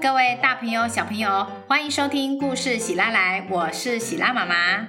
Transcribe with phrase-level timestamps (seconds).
[0.00, 4.86] 各位大朋友、小朋友，欢迎收听故事喜拉来，我是喜拉妈妈。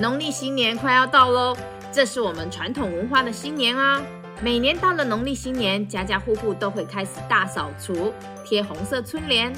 [0.00, 1.56] 农历新年快要到喽，
[1.92, 4.02] 这是我们传统文化的新年啊！
[4.40, 8.12] 每年到了农历新年，家家户户都会开始大扫除，
[8.44, 9.52] 贴红色春联，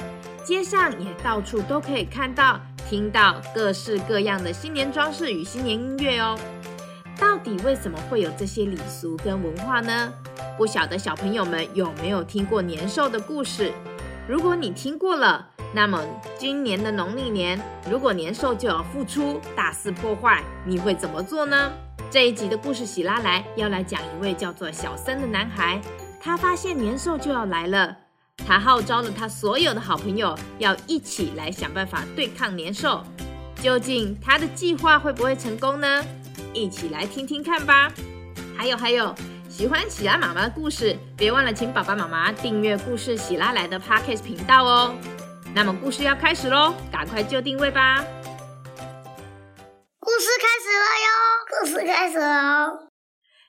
[0.45, 6.39] 街上也到处都可以看到、听到各式各样的新年装饰与新年音乐哦。
[7.19, 10.13] 到底为什么会有这些礼俗跟文化呢？
[10.59, 13.73] 不晓得小朋友们有没有听过年兽的故事？
[14.33, 16.03] 如果你听过了，那么
[16.39, 21.71] 今年的农历年，如果年兽就要复出，大肆破坏，你会怎么做呢？
[22.11, 25.79] 这一集的故事喜拉来要来讲一位叫做小森的男孩，
[26.19, 27.95] 他发现年兽就要来了，
[28.39, 33.05] 他号召了他所有的好朋友，要一起来想办法对抗年兽。
[33.61, 36.03] 究竟他的计划会不会成功呢？
[36.55, 37.93] 一起来听听看吧。
[38.57, 39.15] 还有还有，
[39.53, 44.95] 喜欢喜拉妈妈的故事，别忘了请爸爸妈妈订阅故事喜拉来的 Podcast 频道哦。
[45.55, 48.03] 那么故事要开始喽，赶快就定位吧。
[49.99, 51.11] 故事开始了哟，
[51.51, 52.89] 故事开始了。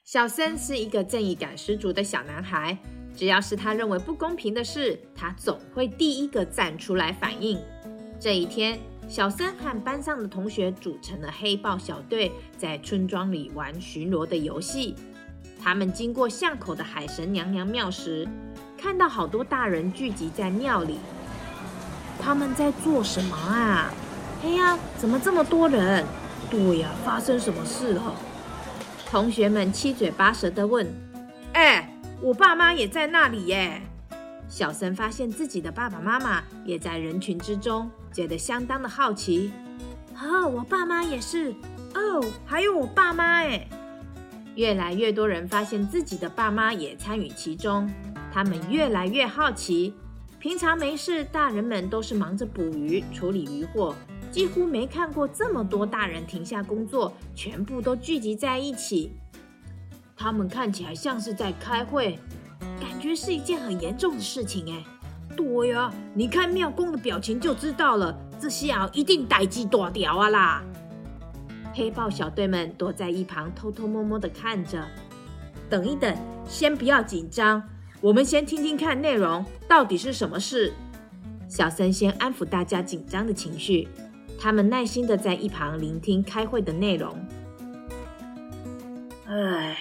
[0.03, 2.77] 小森是一个正义感十足的小男孩，
[3.15, 7.57] 只要是他认为不公平的事，他总会第一个站出来反应。
[8.19, 14.95] 这一天，小森和班上的同学组成了黑豹小队，在村庄里玩巡逻的游戏。
[15.63, 18.27] 他们经过巷口的海神娘娘庙时，
[18.77, 20.99] 看到好多大人聚集在庙里。
[22.19, 23.89] 他们在做什么啊？
[24.43, 26.05] 哎呀，怎么这么多人？
[26.49, 28.13] 对呀，发生什么事了？
[29.09, 30.85] 同学们七嘴八舌地问
[31.53, 31.89] ：“哎，
[32.21, 33.81] 我爸妈也在那里耶！”
[34.49, 39.51] 小森发现自己的爸爸妈妈也在人群之中，觉得相当的好奇。
[40.21, 41.55] 哦，我爸妈也是
[41.95, 43.65] 哦，还有我爸妈哎！
[44.55, 47.89] 越来越多人发现自己的爸妈也参与其中，
[48.31, 49.93] 他们越来越好奇。
[50.39, 53.95] 平常没事，大人们都是忙着捕鱼、处理渔获。
[54.29, 59.11] 几乎没看过这么多大人停下工作，全部都聚集在一起。
[60.15, 62.19] 他们看起来像是在开会，
[62.79, 64.73] 感觉是一件很严重的事情。
[64.73, 64.83] 哎，
[65.35, 70.63] 对呀，你看庙公的表情就知道了，这下一定逮鸡大条啊啦！
[71.73, 74.87] 黑豹小队们躲在一旁，偷偷摸摸的看着。
[75.69, 76.15] 等一等，
[76.47, 77.67] 先不要紧张，
[77.99, 80.71] 我们先听听看内容到底是什么事。
[81.49, 83.87] 小森先安抚大家紧张的情绪。
[84.39, 87.15] 他们耐心的在一旁聆听开会的内容。
[89.25, 89.77] 哎呀，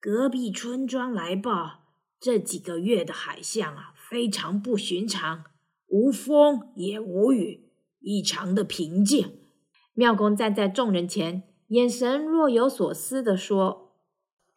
[0.00, 1.84] 隔壁村庄来报，
[2.20, 5.44] 这几个月的海象啊，非常不寻常，
[5.86, 7.70] 无风也无雨，
[8.00, 9.37] 异常的平静。
[9.98, 13.96] 妙公站在众人前，眼神若有所思的说：“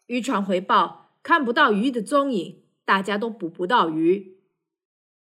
[0.06, 4.38] 渔船回报，看不到鱼的踪影，大家都捕不到鱼。”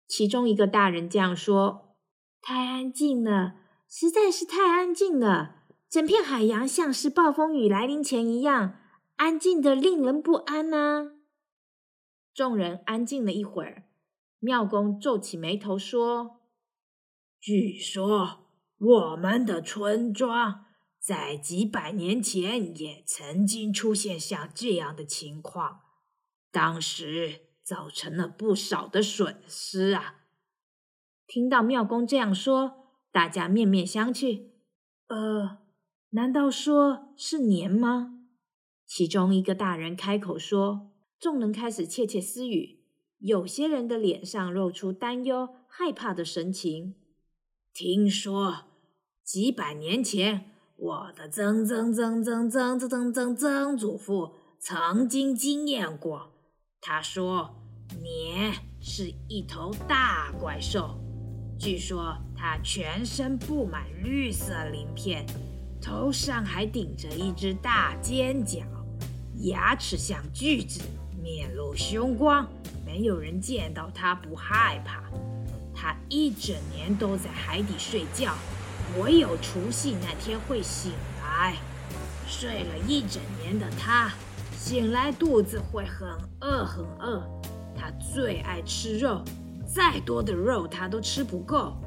[0.06, 1.96] 其中一个大人这样说
[2.40, 3.56] ：“太安静了。”
[3.90, 8.76] 实在是太安静了，整片海洋像是暴风雨来临前一样
[9.16, 11.14] 安静的令人不安呢。
[12.32, 13.86] 众人安静了一会儿，
[14.38, 16.42] 妙公皱起眉头说
[17.42, 18.41] ：“据说
[18.82, 20.66] 我们的村庄
[21.00, 25.82] 在几百年前也曾经出现像这样的情况，
[26.52, 30.22] 当时造成了不少的损失啊。”
[31.28, 32.80] 听到庙公这样说。
[33.14, 34.52] 大家面面相觑。
[35.08, 35.58] 呃，
[36.12, 38.22] 难道说是年吗？
[38.86, 40.92] 其中一个大人开口说。
[41.20, 42.80] 众人开始窃窃私语，
[43.20, 46.96] 有些人的脸上露出担忧、害怕的神情。
[47.74, 48.71] 听说
[49.32, 50.44] 几百年前，
[50.76, 56.34] 我的曾曾曾曾曾曾曾曾曾祖父曾经经验过。
[56.82, 57.56] 他说，
[58.02, 61.00] 年是一头大怪兽。
[61.58, 65.26] 据说它全身布满绿色鳞片，
[65.82, 68.60] 头上还顶着一只大尖角，
[69.44, 70.82] 牙齿像锯子，
[71.24, 72.46] 面露凶光。
[72.86, 75.10] 没有人见到它不害怕。
[75.74, 78.36] 它一整年都在海底睡觉，
[79.00, 80.92] 唯有除夕那天会醒
[81.22, 81.56] 来。
[82.28, 84.12] 睡了一整年的他，
[84.58, 86.10] 醒来肚子会很
[86.40, 87.24] 饿很饿。
[87.76, 89.22] 他最爱吃肉。
[89.66, 91.78] 再多的肉，他都吃不够。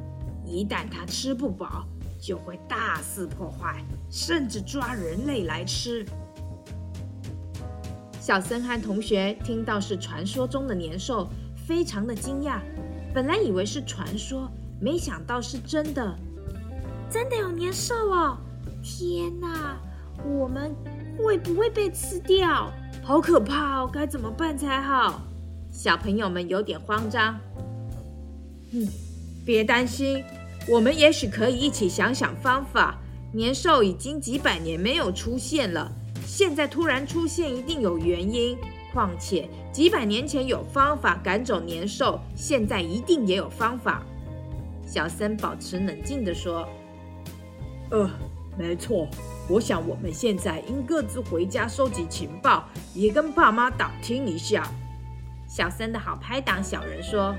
[0.43, 1.87] 一旦他吃不饱，
[2.19, 6.07] 就会大肆破坏，甚至抓人类来吃。
[8.21, 11.29] 小森和同学听到是传说中的年兽，
[11.67, 12.59] 非常的惊讶。
[13.13, 14.51] 本来以为是传说，
[14.81, 16.19] 没想到是真的。
[17.11, 18.37] 真的有年兽哦！
[18.83, 19.79] 天哪，
[20.25, 20.75] 我们
[21.19, 22.73] 会不会被吃掉？
[23.03, 23.91] 好可怕哦！
[23.93, 25.23] 该怎么办才好？
[25.71, 27.39] 小朋友们有点慌张。
[28.73, 28.87] 嗯，
[29.45, 30.25] 别担心，
[30.69, 32.99] 我们也许可以一起想想方法。
[33.33, 35.91] 年兽已经几百年没有出现了，
[36.25, 38.57] 现在突然出现，一定有原因。
[38.93, 44.03] 况且几百年前有方法赶走年兽，现在一定也有方法。
[44.87, 46.65] 小森保持冷静地说
[47.95, 48.11] ：“呃，
[48.59, 49.07] 没错，
[49.49, 54.67] 我想我们现在应各自回家收集情报，也跟爸妈打听一下。”
[55.47, 57.33] 小森的好拍档小人说：“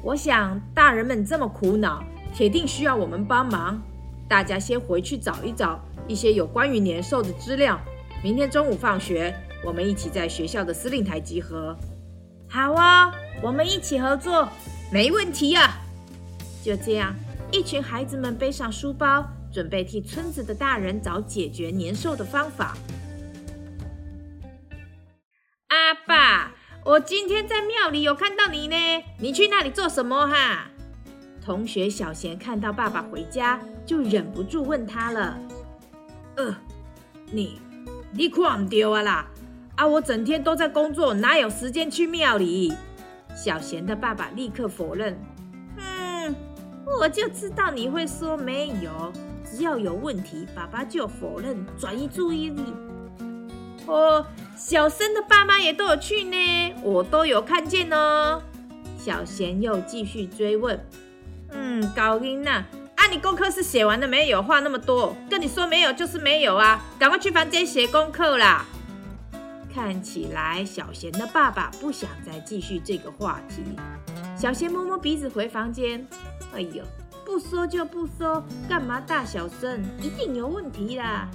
[0.00, 3.82] 我想大人们这么苦恼，铁定需要我们帮忙。
[4.28, 7.80] 大家先回去找一找一些有关于年兽的资料，
[8.22, 9.34] 明天中午放学。”
[9.66, 11.76] 我们一起在学校的司令台集合。
[12.48, 13.12] 好啊，
[13.42, 14.48] 我们一起合作，
[14.92, 15.78] 没问题呀。
[16.62, 17.14] 就这样，
[17.52, 22.74] 一群孩子们背上书包，准备替村子的大人找解决年兽的方法。
[25.68, 26.52] 阿爸，
[26.82, 28.76] 我今天在庙里有看到你呢，
[29.18, 30.70] 你去那里做什么哈？
[31.44, 35.38] 同学小贤看到爸爸回家，就忍不住问他了
[36.36, 36.56] ：“呃，
[37.30, 37.60] 你，
[38.12, 39.26] 你看唔到啊啦？”
[39.76, 39.86] 啊！
[39.86, 42.72] 我整天都在工作，哪有时间去庙里？
[43.34, 45.18] 小贤的爸爸立刻否认。
[47.00, 49.12] 我就知道你会说没有。
[49.44, 52.62] 只要有问题，爸爸就否认，转移注意力。
[53.86, 54.24] 哦，
[54.56, 58.40] 小生的爸妈也都有去呢，我都有看见哦。
[58.96, 60.78] 小贤又继续追问。
[61.50, 62.64] 嗯，高音呐，
[62.94, 64.42] 啊，你功课是写完了没有？
[64.42, 68.64] 话那么多，跟你说没有就是没有啊，赶快去房间写功课啦。
[69.74, 73.62] 看起来小贤的爸爸不想再继续这个话题。
[74.42, 76.04] 小贤摸摸鼻子回房间。
[76.52, 76.82] 哎呦，
[77.24, 79.80] 不说就不说，干嘛大小声？
[80.00, 81.30] 一定有问题啦。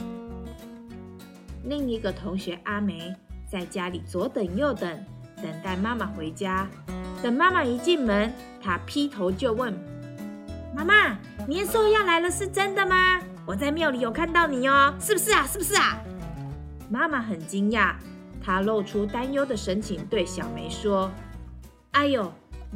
[1.63, 3.15] 另一个同学阿梅
[3.49, 5.05] 在家里左等右等，
[5.41, 6.67] 等待妈妈回家。
[7.23, 8.29] 等妈妈一进门，
[8.61, 9.73] 她劈头就问
[10.75, 11.17] ：“妈妈，
[11.47, 13.21] 年兽要来了，是真的吗？
[13.45, 15.47] 我在庙里有看到你哦，是不是啊？
[15.47, 15.97] 是不是啊？”
[16.91, 17.93] 妈妈很惊讶。
[18.43, 21.09] 她露出担忧的神情，对小梅说
[21.91, 22.29] ：“哎呦，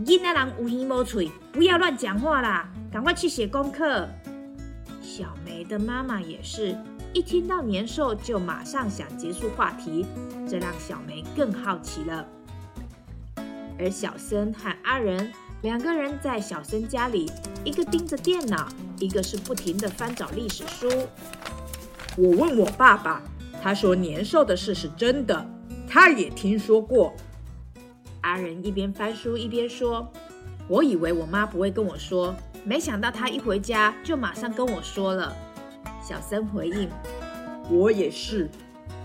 [0.05, 4.07] 囡仔人有耳无嘴，不要乱讲话啦，赶快去写功课。”
[5.01, 6.75] 小梅的妈妈也是
[7.13, 10.05] 一听到年兽就马上想结束话题，
[10.49, 12.25] 这让小梅更好奇了。
[13.77, 15.31] 而小森和阿仁
[15.61, 17.29] 两个人在小森家里，
[17.63, 18.69] 一个盯着电脑，
[18.99, 20.89] 一个是不停的翻找历史书。
[22.17, 23.21] 我问我爸爸，
[23.61, 25.45] 他说年兽的事是真的。
[25.87, 27.13] 他也听说过。
[28.21, 30.07] 阿仁一边翻书一边说
[30.69, 35.35] ：“我以为我妈不会跟我说，没想到她一回家就马上跟我说了。”
[36.01, 36.89] 小森回应
[37.69, 38.49] ：“我也是。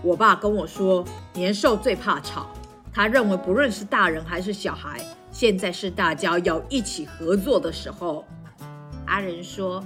[0.03, 1.03] 我爸跟我说，
[1.33, 2.47] 年兽最怕吵，
[2.93, 8.23] 他认为不论是大人还是小孩，现在是大家要一起合作的时候。”
[9.07, 9.83] 阿仁说：“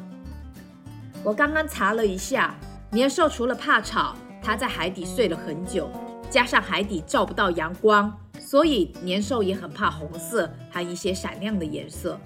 [1.23, 2.55] 我刚刚查了一下，
[2.91, 5.89] 年兽除了怕吵，他在海底睡了很久。”
[6.29, 8.09] 加上海底照不到阳光，
[8.51, 12.19] 所以年兽也很怕红色和一些闪亮的颜色。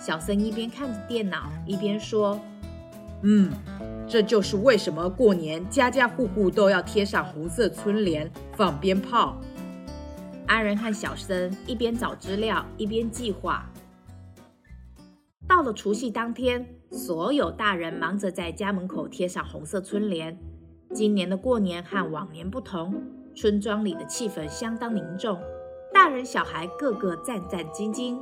[0.00, 2.40] 小森一边看着电脑，一边说
[3.20, 3.52] ：“嗯，
[4.08, 9.38] 这就是为什么过年家家户户都要贴上红色春联、放鞭炮。”
[10.48, 13.70] 阿仁和小森一边找资料，一边计划。
[15.46, 20.38] 到了除夕当天，所有大人忙着在家门口贴上红色春联。
[20.94, 22.94] 今年的过年和往年不同，
[23.40, 25.38] 村庄里的气氛相当凝重，
[25.94, 28.18] 大人小孩个个战战兢兢。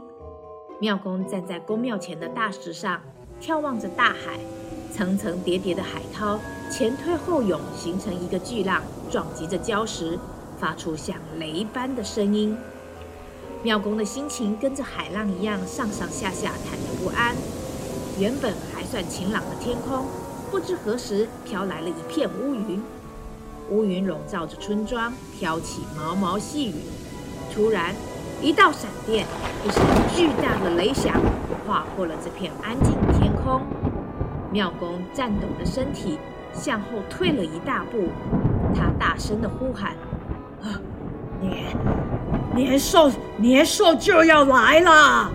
[0.78, 3.00] 庙公站在宫庙前的大石上，
[3.40, 4.38] 眺望着大海，
[4.92, 6.38] 层层叠叠的海涛
[6.70, 10.18] 前推后涌，形成一个巨浪，撞击着礁石，
[10.58, 12.54] 发出像雷般的声音。
[13.62, 17.34] 庙公的心情跟着海浪一样上上下下忐忑不安。
[18.18, 20.04] 原本还算晴朗的天空。
[20.50, 22.80] 不知何时飘来了一片乌云，
[23.70, 26.74] 乌云笼罩着村庄，飘起毛毛细雨。
[27.52, 27.94] 突然，
[28.40, 29.26] 一道闪电，
[29.64, 29.82] 一声
[30.14, 31.20] 巨大的雷响，
[31.66, 33.62] 划破了这片安静的天空。
[34.52, 36.18] 庙公颤抖的身体
[36.52, 38.08] 向后退了一大步，
[38.74, 39.96] 他大声的呼喊
[40.62, 40.80] ：“啊，
[41.40, 41.76] 年
[42.54, 45.30] 年兽，年兽就要来了！”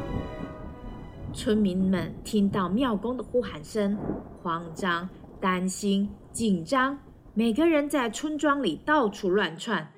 [1.33, 3.97] 村民们听到庙公的呼喊声。
[4.43, 5.07] 慌张、
[5.39, 6.97] 担心、紧张，
[7.33, 9.93] 每个人在村庄里到处乱窜。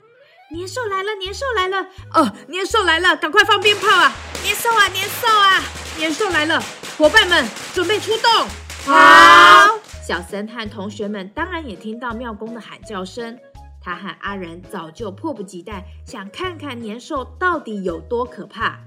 [0.52, 1.88] 年兽来了，年兽来了！
[2.14, 4.12] 哦，年兽来了，赶快放鞭炮啊！
[4.44, 5.64] 年兽啊，年兽啊，
[5.98, 6.62] 年兽来了！
[6.96, 8.48] 伙伴们，准备出动！
[8.86, 9.80] 好。
[10.06, 13.36] 小森和同学们当然也听到庙公的喊叫声。
[13.82, 18.78] 他和阿仁早就迫不及待，想看看年兽到底有多可怕。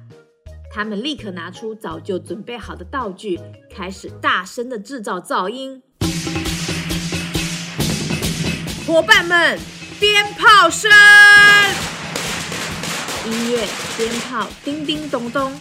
[0.73, 5.83] 他们立刻拿出早就准备好的道具，开始大声的制造噪音。
[8.87, 9.59] 伙伴们，
[9.99, 10.89] 鞭炮声！
[13.27, 13.67] 音乐、
[13.99, 15.53] 鞭炮，叮叮咚咚，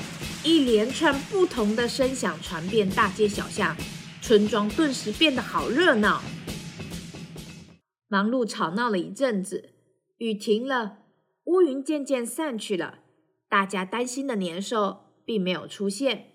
[0.43, 3.75] 一连串不同的声响传遍大街小巷，
[4.21, 6.21] 村庄顿时变得好热闹。
[8.07, 9.71] 忙碌吵闹了一阵子，
[10.19, 10.99] 雨停了，
[11.45, 12.99] 乌云渐渐散去了，
[13.49, 16.27] 大家担心的年兽并没有出现。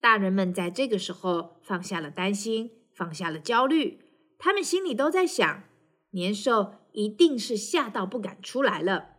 [0.00, 3.98] 大人们在这个时候放下了担心，放下了焦虑，
[4.38, 5.64] 他们心里都在想：
[6.12, 9.10] 年兽一定是吓到不敢出来了。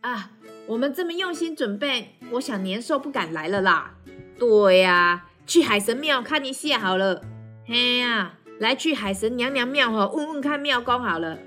[0.00, 0.32] 啊，
[0.66, 3.96] 我们这么用心准备，我想年兽不敢来了啦。
[4.38, 7.22] 对呀，去海神庙看一下好了。
[7.66, 11.38] 嘿呀，来去海神娘娘庙哈，问问看庙公好了。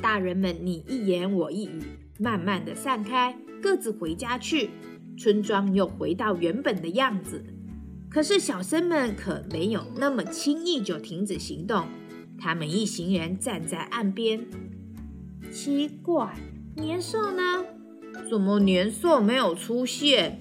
[0.00, 1.82] 大人们你一言我一语，
[2.18, 4.70] 慢慢的散开，各自回家去。
[5.18, 7.44] 村庄又回到原本的样子。
[8.10, 11.86] 可是小生们可没有那么轻易就停止行动。
[12.38, 14.46] 他们一行人站在岸边，
[15.52, 16.34] 奇怪。
[16.76, 17.64] 年兽呢？
[18.28, 20.40] 怎么年兽没有出现？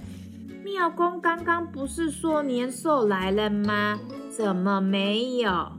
[0.63, 4.00] 妙公刚刚不是说年兽来了吗？
[4.29, 5.73] 怎么没有？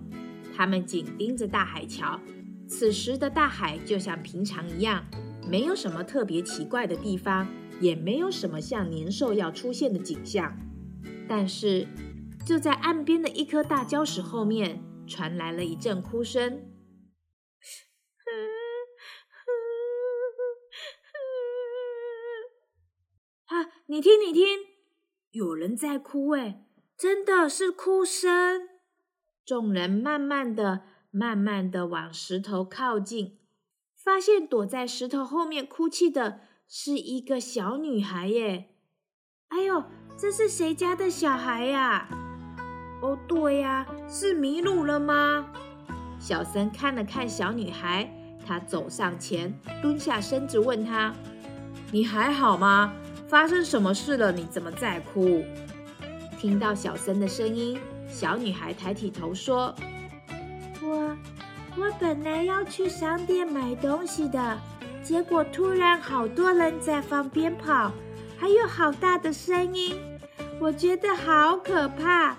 [0.57, 2.21] 他们紧盯着大海瞧。
[2.69, 5.05] 此时的大海就像平常一样，
[5.49, 7.49] 没有什么特别奇怪的地方，
[7.81, 10.57] 也没有什么像年兽要出现的景象。
[11.29, 11.89] 但是，
[12.45, 16.71] 就在岸边的一颗大礁石后面，传来了一阵哭声。
[23.47, 24.61] 啊你听，你听，
[25.31, 28.69] 有人在哭哎，真的是哭声。
[29.45, 33.39] 众人慢慢的、慢慢的往石头靠近，
[33.95, 38.71] 发现躲在石头后面哭泣的是一个小女孩耶。
[39.49, 39.85] 哎呦，
[40.19, 42.09] 这是谁家的小孩呀？
[43.05, 45.47] 哦，对呀，是迷路了吗？
[46.19, 48.11] 小森看了看小女孩，
[48.47, 51.13] 他走上前，蹲下身子问她
[51.93, 52.95] ：“你还好吗？”
[53.29, 54.33] 发生什么事了？
[54.33, 55.45] 你怎么在哭？
[56.39, 59.75] 听到小森的声音，小女孩抬起头说
[60.81, 61.15] ：“我
[61.77, 64.59] 我本来要去商店买东西的，
[65.03, 67.93] 结果突然好多人在放鞭炮，
[68.39, 69.95] 还有好大的声音，
[70.59, 72.35] 我觉得好可怕。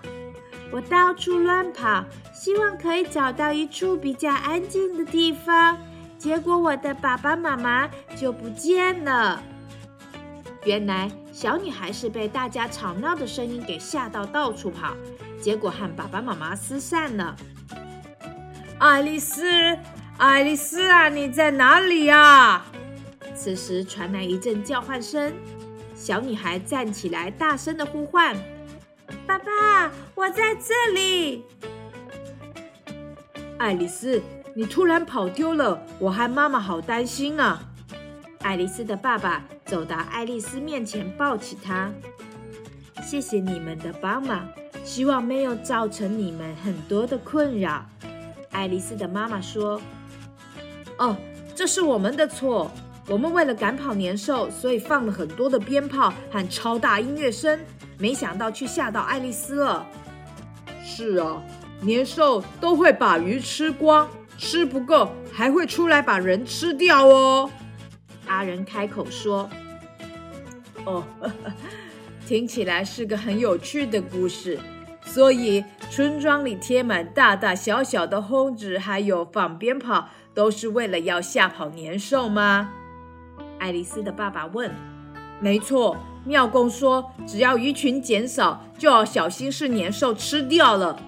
[0.75, 2.03] 我到处乱跑，
[2.33, 5.77] 希望可以找到一处比较安静的地方，
[6.17, 9.41] 结果我的爸爸妈妈就不见了。”
[10.67, 14.93] 原来小女孩是被大家吵闹的声音给吓到，到处跑，
[15.39, 17.33] 结果和爸爸妈妈失散了。
[18.77, 19.45] 爱丽丝，
[20.17, 22.65] 爱丽丝啊，你在哪里呀？
[23.33, 25.31] 此时传来一阵叫唤声，
[25.95, 28.35] 小女孩站起来，大声的呼唤
[29.25, 31.43] ：“爸爸，我在这里！”
[33.57, 34.21] 爱丽丝，
[34.53, 37.61] 你突然跑丢了，我和妈妈好担心啊！
[38.41, 39.43] 爱丽丝的爸爸。
[39.65, 41.91] 走到爱丽丝面前，抱起她。
[43.03, 44.47] 谢谢你们的帮忙，
[44.83, 47.83] 希望没有造成你们很多的困扰。
[48.51, 49.81] 爱丽丝的妈妈说
[50.99, 51.17] ：“哦，
[51.55, 52.69] 这是我们的错。
[53.07, 57.59] 我们为了赶跑年兽，所以放了很多的鞭炮和超大音乐声，
[57.97, 59.85] 没想到却吓到爱丽丝了。”
[60.83, 61.41] 是啊，
[61.81, 67.49] 年兽都会把鱼吃光，吃不够还会出来把人吃掉哦。
[68.27, 69.49] 阿仁开口说
[70.85, 71.03] ：“哦，
[72.27, 74.59] 听起来是个很有趣的故事。
[75.03, 82.71] 所以村庄里贴满大大小小的红纸，还有放鞭炮，都是为了要吓跑年兽吗？”
[83.59, 84.73] 爱丽丝的爸爸问。
[85.39, 90.99] “没错，庙公说，只要鱼群减少，就要小心是年兽吃掉了。”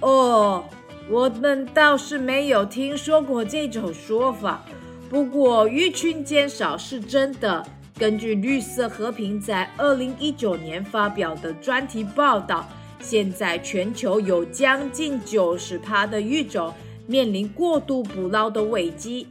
[0.00, 0.64] 哦，
[1.10, 4.64] 我们倒是没有听说过这种说法。
[5.10, 7.64] 不过鱼群减少是真的。
[7.98, 12.66] 根据绿色和平在二零一九年发表的专题报道，
[12.98, 16.72] 现在全球有将近九十趴的鱼种
[17.06, 19.26] 面临过度捕捞的危机。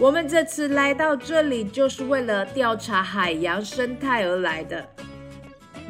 [0.00, 4.82] 我们这次来到这里就是为了调查海洋生态而来的。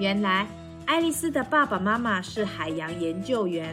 [0.01, 0.49] 原来
[0.85, 3.73] 爱丽丝的爸爸妈妈是海洋研究员。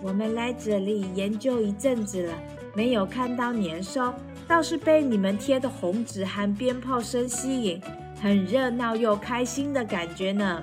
[0.00, 2.32] 我们来这里研究一阵子了。
[2.72, 4.14] 没有看到年兽，
[4.46, 7.80] 倒是被你们贴的红纸和鞭炮声吸引，
[8.22, 10.62] 很热闹又开心的感觉呢。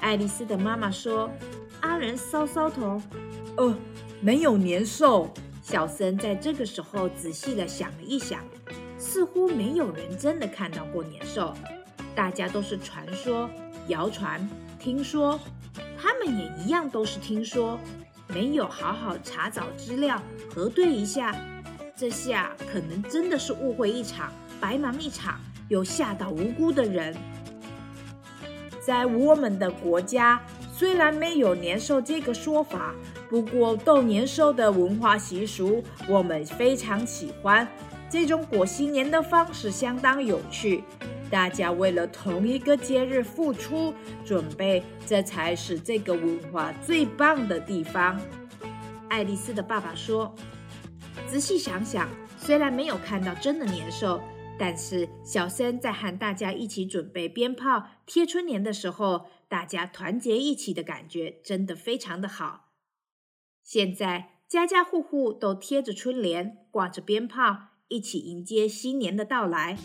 [0.00, 1.28] 爱丽丝的妈妈说
[1.82, 3.02] ：“阿仁搔搔头，
[3.56, 3.74] 哦，
[4.20, 5.28] 没有年兽。”
[5.68, 8.42] 小森在这个时候仔细的想了一想，
[8.96, 11.52] 似乎没有人真的看到过年兽。
[12.14, 13.50] 大家都是传说、
[13.88, 14.48] 谣传、
[14.78, 15.38] 听说，
[16.00, 17.78] 他们也一样都是听说，
[18.28, 20.18] 没有好好查找资料
[20.54, 21.36] 核对一下，
[21.94, 27.14] 这下可能真的是误会一场，白忙一场，又吓到无辜的人。
[28.80, 30.40] 在我们的国家，
[30.72, 32.94] 虽然没有年兽这个说法，
[33.28, 37.66] 不过斗年兽的文化习俗我们非常喜欢。
[38.10, 40.82] 这种过新年的方式相当有趣，
[41.30, 43.92] 大家为了同一个节日付出
[44.24, 48.18] 准备，这才是这个文化最棒的地方。
[49.10, 50.34] 爱丽丝的爸爸说
[51.28, 52.08] ：“仔细想想，
[52.38, 54.20] 虽然没有看到真的年兽。”
[54.60, 62.67] 但是小森在和大家一起准备鞭炮贴春联的时候，大家团结一起的感觉真的非常的好。
[63.68, 67.54] 现在家家户户都贴着春联，挂着鞭炮，
[67.88, 69.76] 一起迎接新年的到来。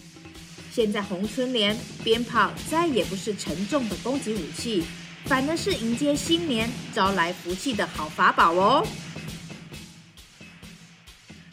[0.72, 4.86] 现在红春联、鞭炮再也不是沉重的攻击武器，
[5.26, 8.88] 反而是迎接新年、招来福气的好法宝哦。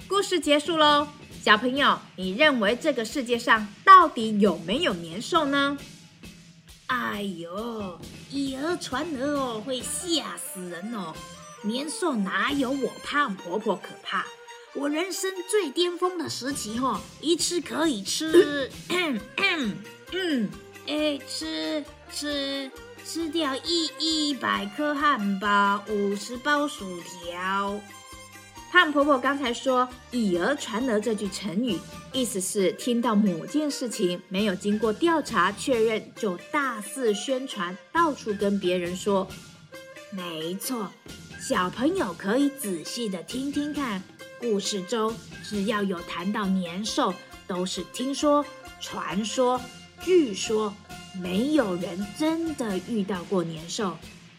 [0.06, 1.08] 故事结束喽。
[1.42, 5.76] 小朋友，你认为这个世界上到底有没有年兽呢？
[6.87, 11.12] 哎呦，以讹传讹哦，会吓死人哦！
[11.62, 14.24] 年兽哪有我胖婆婆可怕？
[14.74, 19.76] 我人生最巅峰的时期哦，一次可以吃， 嗯嗯
[20.12, 20.50] 嗯，
[20.86, 22.70] 哎，吃吃
[23.04, 27.80] 吃掉一一百颗汉堡，五十包薯条。
[28.70, 31.76] 胖婆婆刚才说“以讹传讹”这句成语，
[32.12, 39.26] 意思是听到某件事情没有经过调查确认就大肆宣传，到处跟别人说。
[40.12, 40.88] 没错，
[41.40, 44.02] 小朋友可以仔细的听听看，
[44.38, 47.14] 故事中只要有谈到年兽，
[47.47, 48.44] 都是听说、
[48.78, 49.59] 传说、
[50.02, 50.75] 据说，
[51.14, 53.97] 没有人真的遇到过年兽，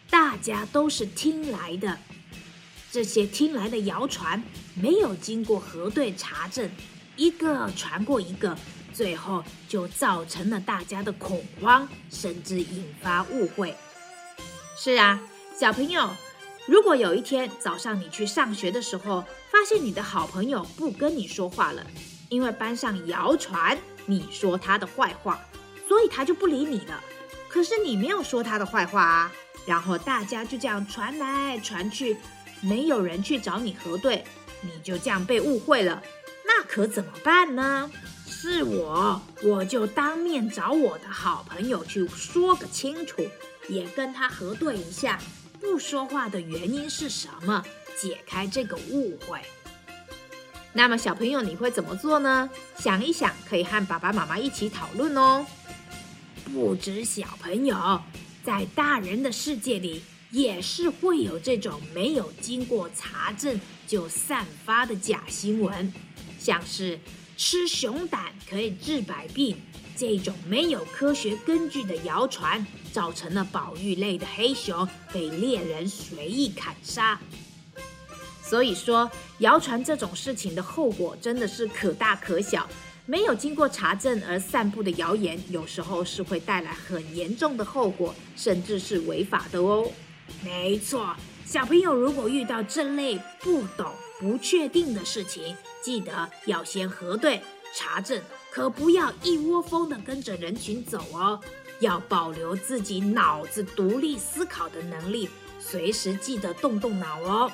[0.08, 1.98] 大家都是听来的。
[2.92, 4.40] 这些听来的谣传
[4.74, 6.70] 没有经过核对查证，
[7.16, 8.56] 一个传过一个，
[8.94, 13.74] 最后就造成了大家的恐慌，甚至引发误会。
[14.78, 15.20] 是啊，
[15.58, 16.08] 小朋友，
[16.66, 21.84] 如果有一天早上你去上学的时候，发现你的好朋友不跟你说话了，
[22.28, 25.40] 因为班上谣传你说他的坏话，
[25.88, 27.02] 所以他就不理你了。
[27.48, 29.32] 可是你没有说他的坏话啊，
[29.66, 32.16] 然后大家就这样传来传去。
[32.64, 34.24] 没有人去找你核对，
[34.60, 36.00] 你就这样被误会了，
[36.46, 37.90] 那可怎么办呢？
[38.24, 43.20] 是我，我就当面找我的好朋友去说个清楚，
[43.68, 45.18] 也跟他核对一下
[45.62, 47.64] 不说话的原因是什么，
[47.96, 49.38] 解开这个误会。
[50.74, 52.50] 那么小朋友你会怎么做呢？
[52.76, 55.46] 想一想，可以和爸爸妈妈一起讨论哦。
[56.52, 58.02] 不止小朋友，
[58.44, 60.02] 在大人的世界里。
[60.32, 65.92] 也是会有这种没有经过查证就散发的假新闻，
[66.38, 66.98] 像是
[67.36, 69.56] 吃熊胆可以治百病
[69.96, 77.20] 这种没有科学根据的谣传，造成了保育类的黑熊被猎人随意砍杀。
[78.42, 82.68] 所以说，谣传这种事情的后果真的是可大可小，
[83.06, 89.90] 没有经过查证而散布的谣言，有时候是会带来很严重的后果，甚至是违法的哦。
[90.44, 91.14] 没错，
[91.46, 93.90] 小朋友如果遇到这类不懂、
[94.20, 97.42] 不确定的事情，记得要先核对、
[97.74, 101.38] 查证，可不要一窝蜂的跟着人群走哦。
[101.80, 107.50] 要保留自己脑子独立思考的能力，随时记得动动脑哦。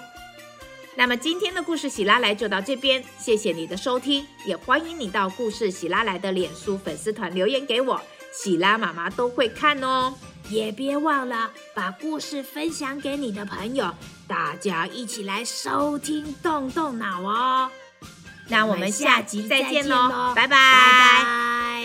[0.94, 7.98] 那么今天的故事喜拉来就到这边，谢谢你的收听，也欢迎你到故事喜拉来的脸书粉丝团留言给我，
[8.32, 10.12] 喜拉妈妈都会看哦。
[10.50, 13.94] 也别忘了把故事分享给你的朋友，
[14.26, 17.70] 大家一起来收听，动动脑哦。
[18.48, 21.77] 那我们下集再见喽，拜拜。